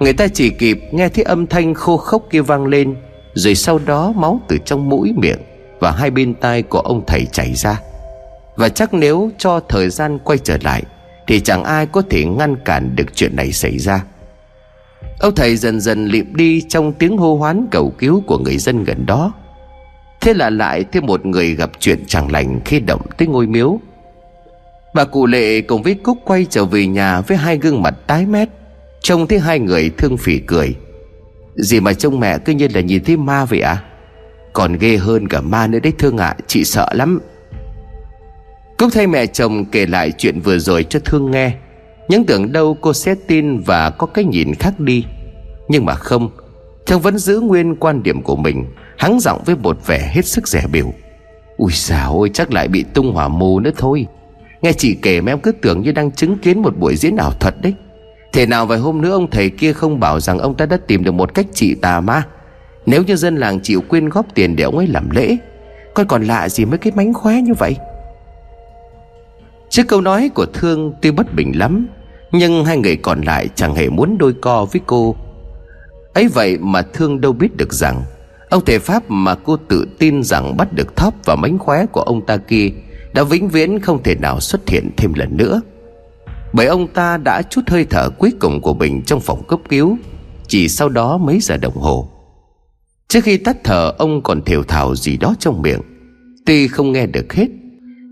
[0.00, 2.94] Người ta chỉ kịp nghe thấy âm thanh khô khốc kia vang lên
[3.34, 5.38] rồi sau đó máu từ trong mũi miệng
[5.80, 7.80] Và hai bên tai của ông thầy chảy ra.
[8.56, 10.82] Và chắc nếu cho thời gian quay trở lại,
[11.26, 14.04] Thì chẳng ai có thể ngăn cản được chuyện này xảy ra.
[15.20, 18.84] Ông thầy dần dần lịm đi trong tiếng hô hoán cầu cứu của người dân
[18.84, 19.32] gần đó.
[20.20, 23.80] Thế là lại thêm một người gặp chuyện chẳng lành khi động tới ngôi miếu.
[24.94, 28.26] Bà cụ lệ cùng với Cúc quay trở về nhà với hai gương mặt tái
[28.26, 28.48] mét,
[29.00, 30.74] Trông thấy hai người thương phỉ cười.
[31.56, 33.82] Gì mà trông mẹ cứ như là nhìn thấy ma vậy à
[34.52, 37.20] Còn ghê hơn cả ma nữa đấy thương ạ à, Chị sợ lắm.
[38.78, 41.52] Cúc thay mẹ chồng kể lại chuyện vừa rồi cho Thương nghe.
[42.08, 45.04] Những tưởng đâu cô sẽ tin và có cái nhìn khác đi.
[45.68, 46.30] Nhưng mà không
[46.86, 48.64] Thương vẫn giữ nguyên quan điểm của mình
[48.98, 50.92] Hắng giọng với một vẻ hết sức rẻ biểu
[51.56, 54.06] Ui dào ôi chắc lại bị tung hỏa mù nữa thôi.
[54.62, 57.32] Nghe chị kể mà em cứ tưởng như đang chứng kiến một buổi diễn ảo
[57.40, 57.74] thuật đấy.
[58.32, 61.04] Thế nào vài hôm nữa ông thầy kia không bảo rằng ông ta đã tìm
[61.04, 62.22] được một cách trị tà ma?
[62.86, 65.36] Nếu như dân làng chịu quyên góp tiền để ông ấy làm lễ,
[65.94, 67.76] Coi còn lạ gì mấy cái mánh khóe như vậy?
[69.68, 71.86] Trước câu nói của Thương tuy bất bình lắm,
[72.32, 75.16] Nhưng hai người còn lại chẳng hề muốn đôi co với cô.
[76.14, 78.02] Ấy vậy mà Thương đâu biết được rằng,
[78.50, 82.02] Ông thầy pháp mà cô tự tin rằng bắt được thóp và mánh khóe của
[82.02, 82.68] ông ta kia,
[83.14, 85.60] Đã vĩnh viễn không thể nào xuất hiện thêm lần nữa.
[86.52, 89.98] Bởi ông ta đã chút hơi thở cuối cùng của mình trong phòng cấp cứu.
[90.48, 92.08] Chỉ sau đó mấy giờ đồng hồ.
[93.08, 95.80] Trước khi tắt thở, ông còn thều thào gì đó trong miệng.
[96.46, 97.46] Tuy không nghe được hết,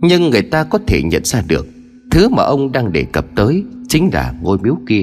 [0.00, 1.66] nhưng người ta có thể nhận ra được,
[2.10, 5.02] Thứ mà ông đang đề cập tới Chính là ngôi miếu kia.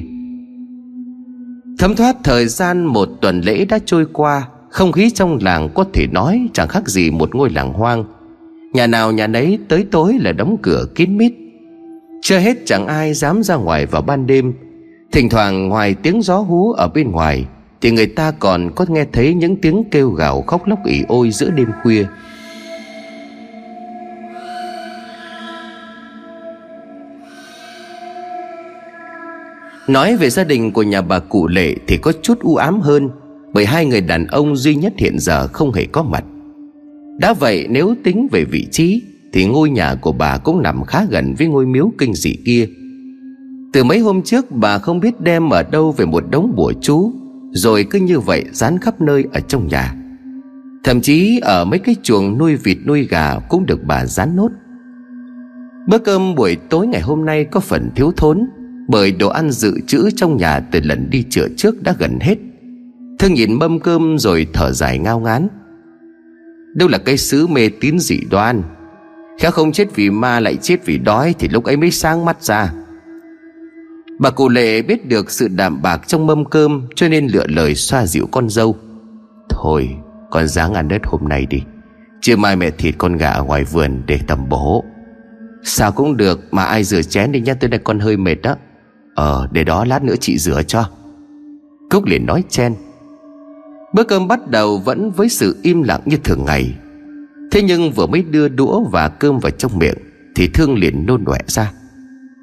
[1.80, 5.86] Thấm thoát thời gian một tuần lễ đã trôi qua, Không khí trong làng có
[5.94, 8.04] thể nói Chẳng khác gì một ngôi làng hoang.
[8.74, 11.34] Nhà nào nhà nấy tới tối là đóng cửa kín mít.
[12.28, 14.54] Chưa hết chẳng ai dám ra ngoài vào ban đêm.
[15.12, 17.46] Thỉnh thoảng ngoài tiếng gió hú ở bên ngoài,
[17.82, 21.32] Thì người ta còn có nghe thấy những tiếng kêu gào khóc lóc ỉ ôi
[21.32, 22.06] giữa đêm khuya.
[29.88, 33.10] Nói về gia đình của nhà bà cụ Lệ thì có chút u ám hơn,
[33.54, 36.24] Bởi hai người đàn ông duy nhất hiện giờ không hề có mặt.
[37.20, 39.02] Đã vậy nếu tính về vị trí
[39.38, 42.68] thì ngôi nhà của bà cũng nằm khá gần với ngôi miếu kinh dị kia.
[43.74, 47.14] Từ mấy hôm trước, bà không biết đem ở đâu về một đống bùa chú,
[47.52, 49.96] Rồi cứ như vậy dán khắp nơi ở trong nhà.
[50.84, 54.50] Thậm chí ở mấy cái chuồng nuôi vịt nuôi gà cũng được bà dán nốt.
[55.88, 58.50] Bữa cơm buổi tối ngày hôm nay có phần thiếu thốn,
[58.88, 62.38] bởi đồ ăn dự trữ trong nhà từ lần đi chữa trước đã gần hết.
[63.20, 65.48] Thương nhìn mâm cơm rồi thở dài ngao ngán.
[66.76, 68.64] Đâu là cái sứ mê tín dị đoan?
[69.38, 72.44] Khá không chết vì ma lại chết vì đói Thì lúc ấy mới sáng mắt
[72.44, 72.74] ra.
[74.20, 77.76] Bà cụ lệ biết được sự đạm bạc trong mâm cơm, Cho nên lựa lời
[77.76, 78.76] xoa dịu con dâu.
[79.50, 79.96] Thôi,
[80.32, 81.64] con dáng ăn đất hôm nay đi.
[82.22, 84.84] Chưa mai mẹ thịt con gà ở ngoài vườn để tầm bố
[85.64, 88.56] Sao cũng được Mà ai rửa chén đi nhá, Tới đây con hơi mệt đó.
[89.16, 90.90] Ờ để đó lát nữa chị rửa cho.
[91.90, 92.76] Cúc liền nói chen.
[93.94, 96.74] Bữa cơm bắt đầu vẫn với sự im lặng như thường ngày.
[97.52, 99.98] Thế nhưng vừa mới đưa đũa và cơm vào trong miệng
[100.36, 101.72] Thì Thương liền nôn nọe ra.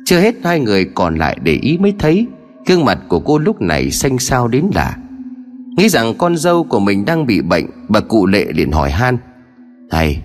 [0.04, 2.26] Chưa hết hai người còn lại để ý mới thấy
[2.66, 4.96] Gương mặt của cô lúc này xanh xao đến lạ.
[5.76, 9.18] Nghĩ rằng con dâu của mình đang bị bệnh, Bà cụ lệ liền hỏi han.
[9.90, 10.18] Thầy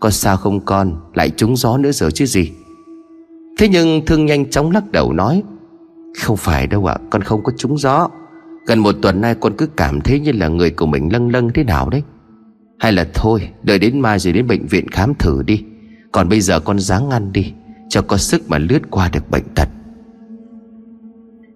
[0.00, 1.00] Có sao không con?
[1.14, 2.52] Lại trúng gió nữa rồi chứ gì?
[3.58, 5.42] Thế nhưng Thương nhanh chóng lắc đầu nói,
[6.18, 8.08] không phải đâu ạ, Con không có trúng gió.
[8.66, 11.50] Gần một tuần nay con cứ cảm thấy như là người của mình lâng lâng
[11.54, 12.02] thế nào đấy.
[12.78, 15.62] Hay là thôi, Đợi đến mai rồi đến bệnh viện khám thử đi.
[16.12, 17.52] Còn bây giờ con ráng ăn đi,
[17.88, 19.68] Cho có sức mà lướt qua được bệnh tật.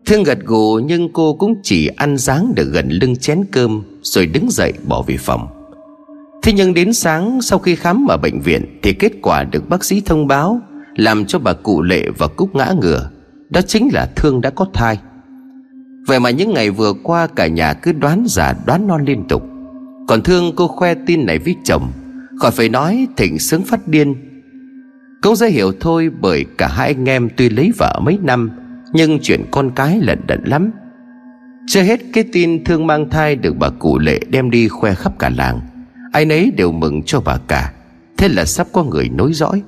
[0.06, 4.26] Thương gật gù, nhưng cô cũng chỉ ăn dáng được gần lưng chén cơm, Rồi
[4.26, 5.48] đứng dậy bỏ về phòng.
[6.42, 9.85] Thế nhưng đến sáng, sau khi khám ở bệnh viện, Thì kết quả được bác
[9.85, 10.61] sĩ thông báo,
[10.96, 13.11] Làm cho bà cụ lệ và cúc ngã ngửa.
[13.50, 14.98] Đó chính là Thương đã có thai.
[16.06, 19.49] Vậy mà những ngày vừa qua, cả nhà cứ đoán giả đoán non liên tục.
[20.11, 21.92] Còn Thương cô khoe tin này với chồng,
[22.38, 24.14] Khỏi phải nói thịnh sướng phát điên.
[25.23, 28.51] Cũng dễ hiểu thôi bởi cả hai anh em tuy lấy vợ mấy năm,
[28.92, 30.70] Nhưng chuyện con cái lận đận lắm.
[31.66, 35.18] Chưa hết cái tin Thương mang thai được bà cụ lệ đem đi khoe khắp
[35.18, 35.61] cả làng,
[36.12, 37.73] Ai nấy đều mừng cho bà cả,
[38.16, 39.62] Thế là sắp có người nối dõi.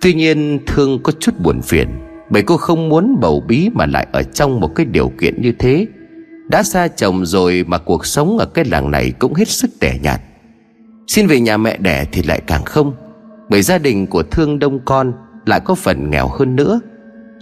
[0.00, 1.88] Tuy nhiên Thương có chút buồn phiền,
[2.30, 5.52] bởi cô không muốn bầu bí mà lại ở trong một cái điều kiện như
[5.58, 5.86] thế
[6.52, 9.98] đã xa chồng rồi mà cuộc sống ở cái làng này cũng hết sức tẻ
[10.02, 10.20] nhạt.
[11.06, 12.94] Xin về nhà mẹ đẻ thì lại càng không,
[13.50, 15.12] Bởi gia đình của Thương đông con
[15.46, 16.80] Lại có phần nghèo hơn nữa,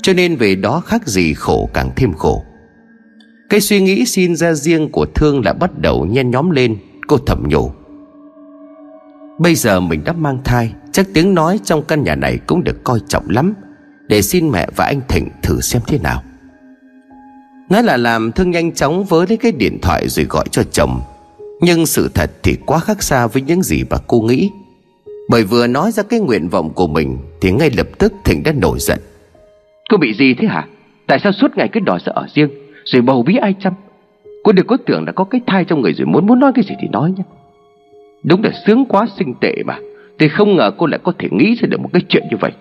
[0.03, 2.45] Cho nên về đó khác gì khổ càng thêm khổ.
[3.51, 7.19] Cái suy nghĩ xin ra riêng của Thương lại bắt đầu nhen nhóm lên, Cô
[7.27, 7.71] thầm nhủ.
[9.39, 12.85] Bây giờ mình đã mang thai, Chắc tiếng nói trong căn nhà này cũng được
[12.85, 13.55] coi trọng lắm,
[14.09, 16.23] Để xin mẹ và anh Thịnh thử xem thế nào.
[17.71, 21.01] Nói là làm Thương nhanh chóng với lấy cái điện thoại rồi gọi cho chồng.
[21.61, 24.51] Nhưng sự thật thì quá khác xa với những gì mà cô nghĩ.
[25.29, 28.53] Bởi vừa nói ra cái nguyện vọng của mình Thì ngay lập tức Thịnh đã
[28.53, 28.99] nổi giận.
[29.91, 30.67] Cô bị gì thế hả?
[31.07, 32.51] Tại sao suốt ngày cứ đòi sợ ở riêng
[32.85, 33.73] Rồi bầu bí ai chăm?
[34.45, 36.65] Cô đừng có tưởng là có cái thai trong người rồi muốn muốn nói cái
[36.69, 37.25] gì thì nói nhé.
[38.23, 39.79] Đúng là sướng quá sinh tệ mà
[40.19, 42.53] Thì không ngờ cô lại có thể nghĩ ra được một cái chuyện như vậy.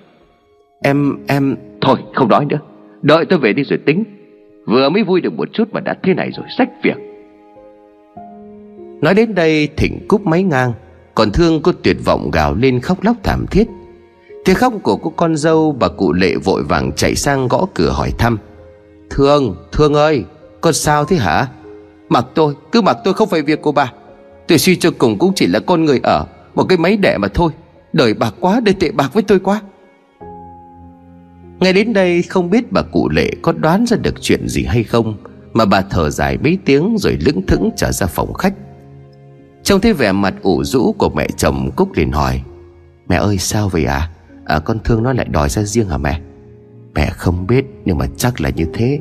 [0.84, 2.60] Em, em Thôi không nói nữa.
[3.02, 4.04] Đợi tôi về đi rồi tính
[4.70, 6.98] Vừa mới vui được một chút mà đã thế này rồi sách việc.
[9.02, 10.74] Nói đến đây Thịnh cúp máy ngang
[11.16, 13.68] Còn Thương cô tuyệt vọng gào lên khóc lóc thảm thiết.
[14.46, 17.90] Tiếng khóc của cô con dâu Bà cụ lệ vội vàng chạy sang gõ cửa
[17.90, 18.38] hỏi thăm.
[19.10, 20.24] Thương, Thương ơi
[20.62, 21.48] Con sao thế hả?
[22.10, 23.92] Mặc tôi, cứ mặc tôi không phải việc của bà.
[24.48, 27.28] Tôi suy cho cùng cũng chỉ là con người ở Một cái máy đẻ mà
[27.28, 27.52] thôi.
[27.94, 29.62] Đời bạc quá, đời tệ bạc với tôi quá
[31.60, 34.84] ngay đến đây không biết bà cụ lệ có đoán ra được chuyện gì hay
[34.84, 35.18] không,
[35.54, 38.54] Mà bà thở dài mấy tiếng rồi lững thững trở ra phòng khách.
[39.64, 42.42] Trông thấy vẻ mặt ủ rũ của mẹ chồng, Cúc liền hỏi,
[43.08, 44.10] Mẹ ơi, sao vậy à?
[44.46, 46.22] à Con thương nó lại đòi ra riêng hả mẹ?
[46.96, 49.00] Mẹ không biết, nhưng mà chắc là như thế.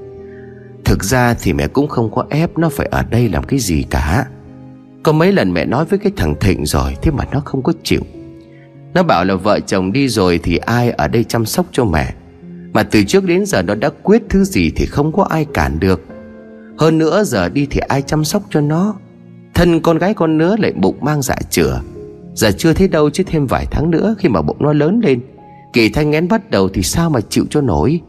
[0.84, 3.84] Thực ra thì mẹ cũng không có ép nó phải ở đây làm cái gì
[3.90, 4.26] cả.
[5.02, 7.72] Có mấy lần mẹ nói với cái thằng Thịnh rồi, Thế mà nó không có
[7.82, 8.00] chịu.
[8.94, 12.14] Nó bảo là vợ chồng đi rồi thì ai ở đây chăm sóc cho mẹ?
[12.78, 15.80] Mà từ trước đến giờ nó đã quyết thứ gì thì không có ai cản
[15.80, 16.00] được.
[16.78, 18.94] Hơn nữa giờ đi thì ai chăm sóc cho nó?
[19.54, 21.80] Thân con gái con nứa lại bụng mang dạ chữa
[22.34, 25.20] Giờ chưa thấy đâu chứ thêm vài tháng nữa Khi mà bụng nó lớn lên.
[25.72, 28.00] Kỳ thanh ngén bắt đầu thì sao mà chịu cho nổi?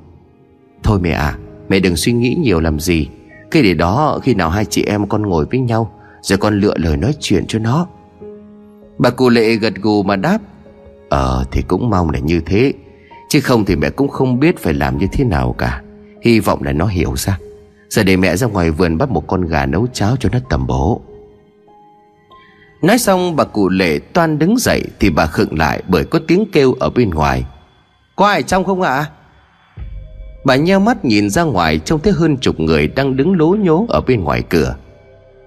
[0.83, 1.37] Thôi mẹ à
[1.69, 3.07] Mẹ đừng suy nghĩ nhiều làm gì.
[3.51, 6.73] Cái để đó, khi nào hai chị em con ngồi với nhau, Rồi con lựa
[6.77, 7.87] lời nói chuyện cho nó.
[8.97, 10.39] Bà cụ lệ gật gù mà đáp
[11.09, 12.73] Ờ thì cũng mong là như thế.
[13.29, 15.81] Chứ không thì mẹ cũng không biết phải làm như thế nào cả.
[16.21, 17.37] Hy vọng là nó hiểu ra.
[17.89, 20.67] Giờ để mẹ ra ngoài vườn bắt một con gà nấu cháo cho nó tầm
[20.67, 21.01] bổ.
[22.81, 26.45] Nói xong, bà cụ lệ toan đứng dậy Thì bà khựng lại bởi có tiếng
[26.51, 27.45] kêu ở bên ngoài.
[28.15, 28.89] Có ai trong không ạ?
[28.89, 29.09] À?
[30.45, 33.85] Bà nheo mắt nhìn ra ngoài Trông thấy hơn chục người đang đứng lố nhố
[33.89, 34.75] ở bên ngoài cửa.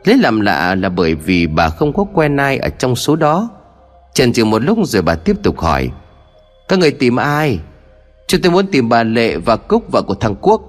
[0.04, 3.50] Lấy làm lạ là bởi vì bà không có quen ai ở trong số đó.
[4.14, 5.90] Chần chừ một lúc rồi bà tiếp tục hỏi,
[6.68, 7.58] Các người tìm ai?
[8.32, 10.62] Chúng tôi muốn tìm bà Lệ và Cúc, vợ của thằng Quốc.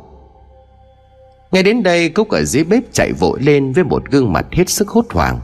[1.51, 4.69] Ngay đến đây, Cúc ở dưới bếp chạy vội lên Với một gương mặt hết
[4.69, 5.39] sức hốt hoảng.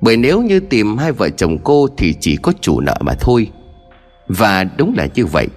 [0.00, 3.50] Bởi nếu như tìm hai vợ chồng cô Thì chỉ có chủ nợ mà thôi.
[4.28, 5.48] Và đúng là như vậy.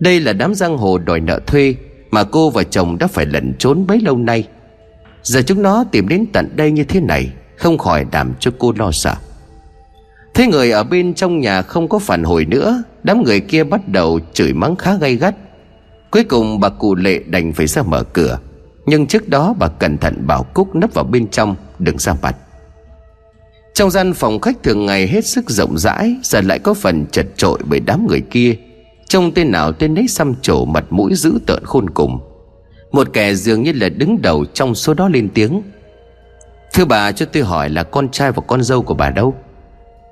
[0.00, 1.74] Đây là đám giang hồ đòi nợ thuê
[2.10, 4.48] Mà cô và chồng đã phải lẩn trốn bấy lâu nay.
[5.22, 8.72] Giờ chúng nó tìm đến tận đây như thế này, Không khỏi làm cho cô
[8.76, 9.14] lo sợ.
[10.34, 13.88] Thế người ở bên trong nhà không có phản hồi nữa, Đám người kia bắt
[13.88, 15.34] đầu chửi mắng khá gay gắt.
[16.10, 18.38] Cuối cùng bà cụ lệ đành phải ra mở cửa.
[18.86, 22.36] Nhưng trước đó bà cẩn thận bảo Cúc nấp vào bên trong, Đừng ra mặt.
[23.74, 27.26] Trong gian phòng khách thường ngày hết sức rộng rãi, Giờ lại có phần chật
[27.36, 28.56] trội bởi đám người kia.
[29.08, 32.20] Trông tên nào tên nấy xăm trổ mặt mũi dữ tợn khôn cùng.
[32.92, 35.62] Một kẻ dường như là đứng đầu trong số đó lên tiếng.
[36.74, 39.34] Thưa bà, cho tôi hỏi là con trai và con dâu của bà đâu?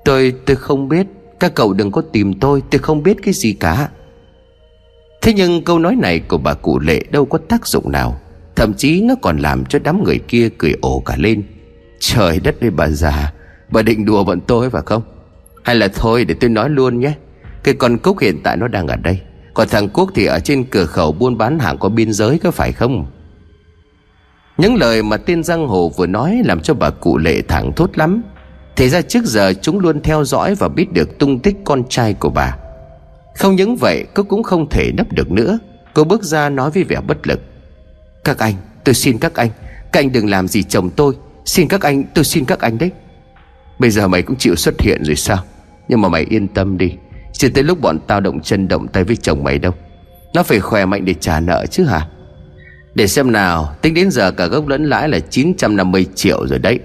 [0.05, 1.07] Tôi tôi không biết.
[1.39, 3.89] Các cậu đừng có tìm tôi Tôi không biết cái gì cả.
[5.21, 8.19] Thế nhưng câu nói này của bà cụ lệ đâu có tác dụng nào.
[8.55, 11.43] Thậm chí nó còn làm cho đám người kia cười ổ cả lên.
[11.99, 13.33] Trời đất ơi bà già,
[13.71, 15.01] Bà định đùa bọn tôi phải không?
[15.63, 17.13] Hay là thôi để tôi nói luôn nhé.
[17.63, 19.19] Cái con Cúc hiện tại nó đang ở đây.
[19.53, 22.51] Còn thằng Quốc thì ở trên cửa khẩu buôn bán hàng qua biên giới có
[22.51, 23.05] phải không?
[24.57, 27.97] Những lời mà tên giang hồ vừa nói Làm cho bà cụ lệ thẳng thốt
[27.97, 28.21] lắm
[28.75, 32.13] thì ra trước giờ chúng luôn theo dõi và biết được tung tích con trai
[32.13, 32.57] của bà.
[33.35, 35.59] Không những vậy, cô cũng không thể nấp được nữa.
[35.93, 37.39] Cô bước ra nói với vẻ bất lực.
[38.23, 38.53] Các anh,
[38.83, 39.49] tôi xin các anh
[39.91, 41.13] Các anh đừng làm gì chồng tôi.
[41.45, 42.91] Xin các anh, tôi xin các anh đấy.
[43.79, 45.43] Bây giờ mày cũng chịu xuất hiện rồi sao?
[45.87, 46.93] Nhưng mà mày yên tâm đi,
[47.33, 49.71] Chưa tới lúc bọn tao động chân động tay với chồng mày đâu.
[50.33, 52.07] Nó phải khỏe mạnh để trả nợ chứ hả?
[52.95, 56.79] Để xem nào, Tính đến giờ cả gốc lẫn lãi là 950 triệu rồi đấy.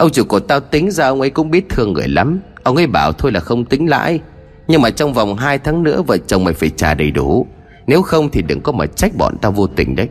[0.00, 2.40] Ông chủ của tao tính ra ông ấy cũng biết thương người lắm.
[2.62, 4.20] Ông ấy bảo thôi là không tính lãi.
[4.68, 7.46] Nhưng mà trong vòng 2 tháng nữa, Vợ chồng mày phải trả đầy đủ.
[7.86, 10.08] Nếu không thì đừng có mà trách bọn tao vô tình đấy.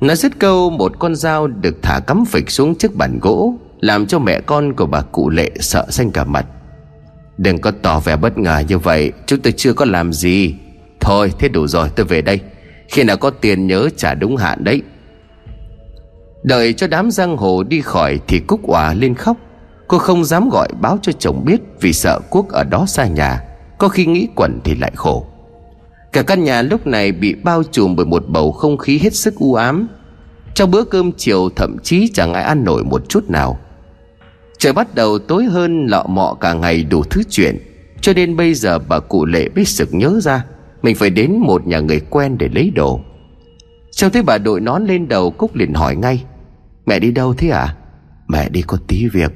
[0.00, 4.06] Nói dứt câu, Một con dao được thả cắm phịch xuống trước bàn gỗ, Làm
[4.06, 6.46] cho mẹ con của bà cụ lệ sợ xanh cả mặt.
[7.38, 10.54] Đừng có tỏ vẻ bất ngờ như vậy, Chúng tôi chưa có làm gì.
[11.00, 12.40] Thôi, thế đủ rồi, tôi về đây.
[12.88, 14.82] Khi nào có tiền nhớ trả đúng hạn đấy.
[16.46, 19.36] Đợi cho đám giang hồ đi khỏi Thì Cúc òa lên khóc.
[19.88, 23.42] Cô không dám gọi báo cho chồng biết Vì sợ Quốc ở đó xa nhà.
[23.78, 25.26] Có khi nghĩ quẩn thì lại khổ.
[26.12, 29.34] Cả căn nhà lúc này bị bao trùm bởi một bầu không khí hết sức
[29.36, 29.88] u ám.
[30.54, 33.58] Trong bữa cơm chiều, thậm chí chẳng ai ăn nổi một chút nào.
[34.58, 37.58] Trời bắt đầu tối hơn, lọ mọ cả ngày đủ thứ chuyện.
[38.00, 40.44] Cho nên bây giờ bà cụ lệ biết sực nhớ ra,
[40.82, 43.00] Mình phải đến một nhà người quen để lấy đồ.
[43.90, 46.24] Trông thấy bà đội nón lên đầu, Cúc liền hỏi ngay
[46.86, 47.58] Mẹ đi đâu thế ạ?
[47.58, 47.74] À?
[48.28, 49.32] Mẹ đi có tí việc.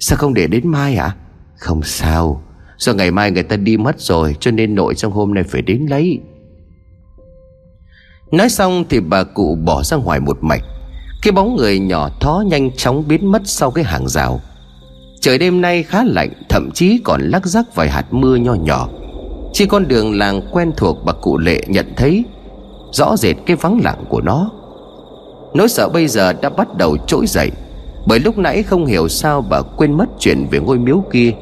[0.00, 1.04] Sao không để đến mai ạ?
[1.04, 1.16] À?
[1.56, 2.42] Không sao.
[2.76, 5.62] Do ngày mai người ta đi mất rồi, Cho nên nội trong hôm nay phải
[5.62, 6.20] đến lấy.
[8.32, 10.62] Nói xong thì bà cụ bỏ ra ngoài một mạch.
[11.22, 14.40] Cái bóng người nhỏ thó nhanh chóng biến mất sau cái hàng rào.
[15.20, 18.88] Trời đêm nay khá lạnh, Thậm chí còn lắc rắc vài hạt mưa nho nhỏ.
[19.52, 22.24] Trên con đường làng quen thuộc bà cụ lệ nhận thấy,
[22.92, 24.50] Rõ rệt cái vắng lặng của nó.
[25.54, 27.50] Nỗi sợ bây giờ đã bắt đầu trỗi dậy.
[28.06, 31.32] Bởi lúc nãy không hiểu sao bà quên mất chuyện về ngôi miếu kia.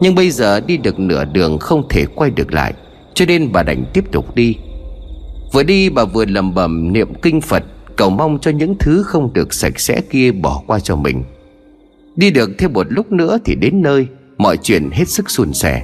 [0.00, 2.74] Nhưng bây giờ đi được nửa đường không thể quay được lại,
[3.14, 4.56] Cho nên bà đành tiếp tục đi.
[5.52, 7.64] Vừa đi bà vừa lầm bầm niệm kinh Phật,
[7.96, 11.24] Cầu mong cho những thứ không được sạch sẽ kia bỏ qua cho mình.
[12.16, 14.06] Đi được thêm một lúc nữa thì đến nơi,
[14.38, 15.82] Mọi chuyện hết sức suôn sẻ.